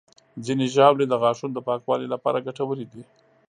[0.45, 3.01] ځینې ژاولې د غاښونو د پاکوالي لپاره ګټورې دي.